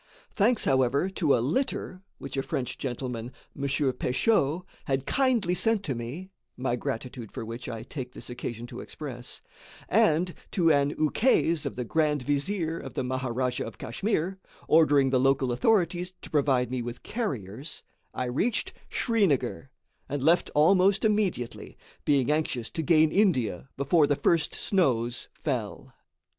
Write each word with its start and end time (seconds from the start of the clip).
Thanks, 0.33 0.65
however, 0.65 1.11
to 1.11 1.37
a 1.37 1.45
litter, 1.45 2.01
which 2.17 2.35
a 2.35 2.41
French 2.41 2.79
gentleman, 2.79 3.31
M. 3.55 3.65
Peicheau, 3.93 4.65
had 4.85 5.05
kindly 5.05 5.53
sent 5.53 5.83
to 5.83 5.93
me 5.93 6.31
(my 6.57 6.75
gratitude 6.75 7.31
for 7.31 7.45
which 7.45 7.69
I 7.69 7.83
take 7.83 8.13
this 8.13 8.27
occasion 8.27 8.65
to 8.65 8.79
express), 8.79 9.43
and 9.87 10.33
to 10.53 10.71
an 10.71 10.95
ukase 10.97 11.67
of 11.67 11.75
the 11.75 11.85
Grand 11.85 12.23
Vizier 12.23 12.79
of 12.79 12.95
the 12.95 13.03
Maharajah 13.03 13.63
of 13.63 13.77
Kachmyr, 13.77 14.39
ordering 14.67 15.11
the 15.11 15.19
local 15.19 15.51
authorities 15.51 16.13
to 16.23 16.31
provide 16.31 16.71
me 16.71 16.81
with 16.81 17.03
carriers, 17.03 17.83
I 18.11 18.25
reached 18.25 18.73
Srinagar, 18.89 19.69
and 20.09 20.23
left 20.23 20.49
almost 20.55 21.05
immediately, 21.05 21.77
being 22.05 22.31
anxious 22.31 22.71
to 22.71 22.81
gain 22.81 23.11
India 23.11 23.69
before 23.77 24.07
the 24.07 24.15
first 24.15 24.55
snows 24.55 25.29
fell. 25.43 25.93